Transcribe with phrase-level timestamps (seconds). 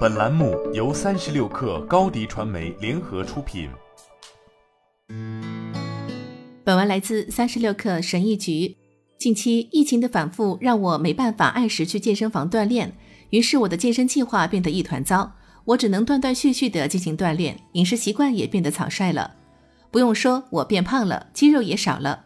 [0.00, 3.70] 本栏目由三十六氪高低传媒联合出品。
[6.64, 8.76] 本文来自三十六氪神医局。
[9.18, 12.94] 近期疫情的反复让我没办法按时去健身房锻炼，
[13.30, 15.32] 于是我的健身计划变得一团糟。
[15.64, 19.34] 我只能断断续续的进行锻炼，饮食习惯也变得草率了。
[19.90, 22.24] 不用说，我变胖了，肌肉也少了。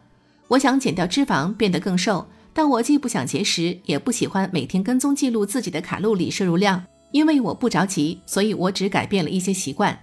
[0.49, 6.85] 我想减掉脂肪，变得更瘦，但我既不想节食，也不喜欢每天跟踪记录自己的卡路里摄入量。
[7.15, 9.97] 因为我不着急，所以我只改变了一些习惯。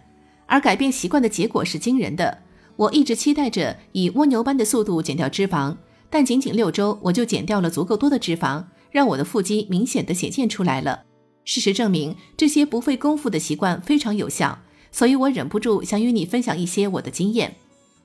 [0.46, 2.38] 而改变习惯的结果是惊人的。
[2.74, 5.76] 我一直期待着以蜗牛般的速度减掉脂肪，
[6.08, 11.02] 但仅仅六周，我就减掉了足够多的脂肪，让我的腹肌明显的显现出来了。
[11.44, 14.58] 事实证明，这些不费功夫的习惯非常有效，
[14.90, 17.54] 所以我忍不住想与你分享一些我的经验。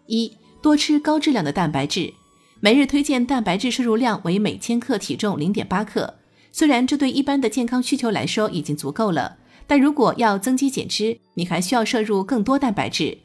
[0.08, 2.14] 一、多吃高质量的蛋白质，
[2.60, 6.16] 每日推荐蛋白质摄入量为每千克体重零点八克。
[6.58, 13.16] 虽然这对一般的健康需求来说已经足够了，但如果要增肌减脂，你还需要摄入更多蛋白质。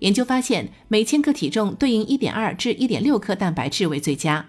[0.00, 4.44] 研究发现，每千克体重对应一点二至一点六克蛋白质为最佳。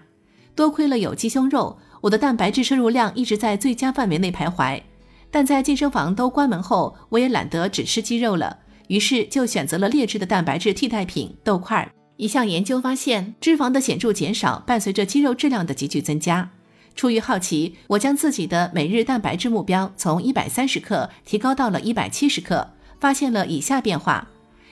[0.56, 4.82] 多亏了有鸡胸肉，我的蛋白质摄入量一直在最佳范围内徘徊。
[5.30, 11.88] 但在健身房都关门后，我也懒得只吃鸡肉了，于是就选择了劣质的蛋白质替代品豆块。
[12.16, 16.50] 一项研究发现，脂肪的显著减少伴随着肌肉质量的急剧增加。
[16.94, 24.28] 出于好奇，我将自己的每日蛋白质目标从一百三十克提高到了一百七十克，发现了以下变化：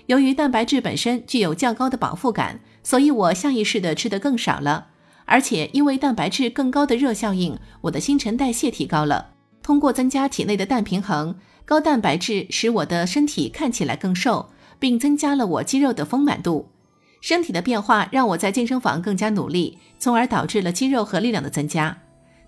[0.07, 4.89] 由于蛋白质本身具有较高的饱腹感，所以我下意识地吃得更少了，
[5.25, 9.31] 而且因为蛋白质更高的热效应，我的新陈代谢提高了。
[9.63, 16.71] 通过增加体内的氮平衡，高蛋白质使我的身体看起来更瘦，并增加了我肌肉的丰满度。
[17.21, 21.99] 身体的变化让我在健身房更加努力，从而导致了肌肉和力量的增加。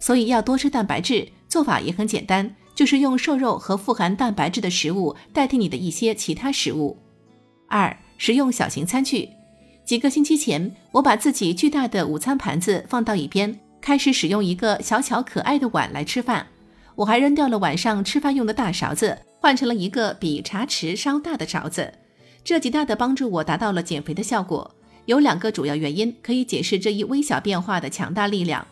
[0.02, 6.98] 所以要多吃蛋白质，做法也很简单，就是用瘦肉和富含蛋白质的食物代替你的一些其他食物。
[7.68, 9.28] 二、使用小型餐具。
[9.84, 16.48] 几个星期前，我把自己巨大的午餐盘子放到一边，开始使用一个小巧可爱的碗来吃饭。
[16.96, 21.92] 我还扔掉了晚上吃饭用的大勺子，换成了一个比茶匙稍大的勺子。
[22.42, 24.68] 这极大的帮助我达到了减肥的效果。
[25.06, 28.66] 有两个主要原因可以解释这一微小变化的强大力量。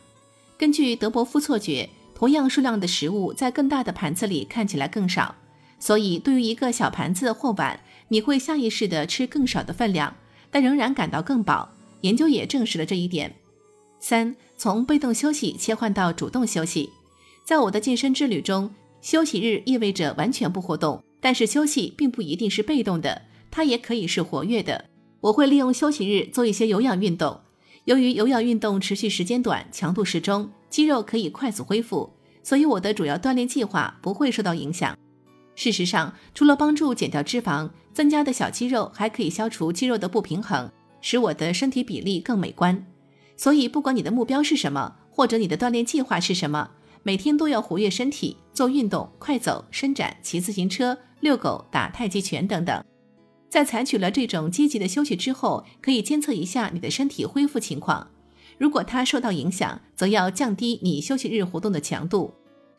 [0.61, 5.35] 根据德伯夫错觉，同样数量的食物在更大的盘子里看起来更少，
[5.79, 10.15] 所以对于一个小盘子或碗，你会下意识地吃更少的分量，
[10.51, 11.71] 但仍然感到更饱。
[12.03, 13.35] 研究也证实了这一点。
[14.01, 16.91] 三，从被动休息切换到主动休息。
[17.43, 24.85] 在我的健身之旅中，休息日意味着完全不活动，但是休息并不一定是被动的，它也可以是活跃的。
[25.23, 27.41] 我会利用休息日做一些有氧运动，
[27.85, 34.97] 由于有氧运动持续时间短，强度适中，肌肉可以快速恢复，所以我的主要锻炼计划不会受到影响。
[35.57, 40.71] 事实上，除了帮助减掉脂肪，增加的小肌肉还可以消除肌肉的不平衡，
[41.01, 42.87] 使我的身体比例更美观。
[43.37, 46.71] 所以，不管你的目标是什么，或者你的锻炼计划是什么。
[47.03, 52.85] 每天都要活跃身体，做运动、快走、伸展、骑自行车、遛狗、打太极拳等等。
[53.51, 58.09] 在采取了这种积极的休息之后，可以监测一下你的身体恢复情况。
[58.57, 62.33] 如果它受到影响，则要降低你休息日活动的强度。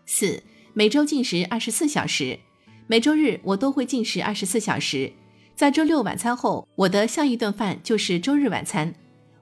[0.06, 0.42] 四、
[0.74, 2.40] 每周进食二十四小时。
[2.88, 5.12] 每周日我都会进食二十四小时，
[5.56, 8.96] 在周六晚餐后，我的下一顿饭就是周日晚餐。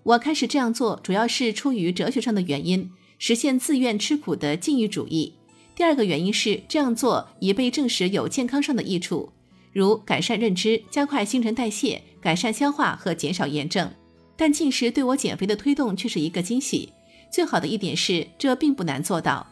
[0.04, 2.90] 我开始这样做，主要是出于哲学上的原因。
[3.20, 5.36] 实现自愿吃苦的禁欲主义。
[5.76, 9.32] 第二个原因是这样做已被证实有健康上的益处，
[9.72, 13.92] 如改善认知、加快新陈代谢、改善消化和减少炎症。
[14.36, 16.94] 但进食对我减肥的推动却是一个惊喜。
[17.32, 19.46] 最好的一点是这并不难做到。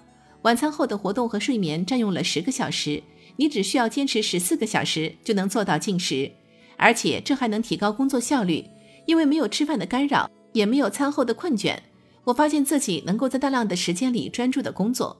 [0.44, 3.04] 晚餐后的活动和睡眠占用了十个小时，
[3.36, 6.32] 你只需要坚持十四个小时就能做到进食，
[6.78, 8.66] 而且这还能提高工作效率，
[9.06, 11.78] 因为没有吃饭的干扰，也没有餐后的困倦。
[12.24, 15.18] 我发现自己能够在大量的时间里专注的工作。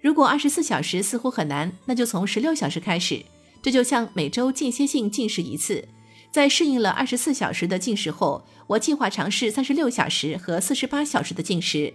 [0.00, 3.22] 如果二十四小时似乎很难，那就从十六小时开始。
[3.62, 5.88] 这就像每周间歇性进食一次。
[6.30, 11.94] 在适应了二十四小时的进食后，我计划尝试三十六小时和四十八小时的进食。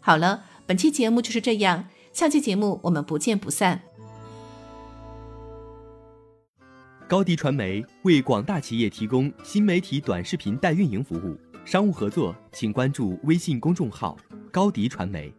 [0.00, 3.82] 好了，本期节目就是这样，下期节目我们不见不散。
[7.08, 11.36] 高迪传媒为广大企业提供新媒体短视频代运营服务。
[11.64, 14.16] 商务合作，请关注微信公众号
[14.52, 15.32] “高迪传媒”。